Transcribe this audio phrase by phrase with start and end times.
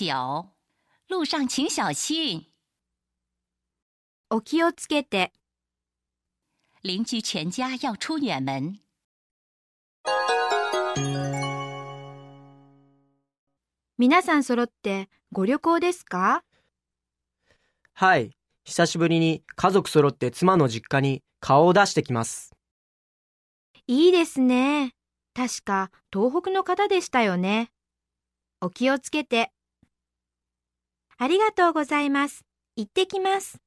[0.00, 0.46] 九，
[1.08, 2.46] 路上请小心。
[4.30, 5.32] お気をつけて。
[6.84, 8.78] 邻居全家要出远门。
[13.96, 16.44] 皆さん揃ってご旅行ですか？
[17.92, 18.36] はい。
[18.62, 22.54] 久しぶりに家族揃って妻の実家に顔を出してきます。
[23.88, 24.94] いいですね。
[25.34, 27.72] 確か東北の方でしたよね。
[28.60, 29.50] お気をつけて。
[31.18, 32.44] ありがとうございます。
[32.76, 33.58] 行ってきます。